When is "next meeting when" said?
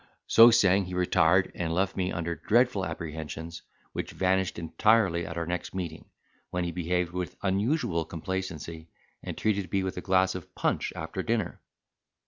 5.45-6.63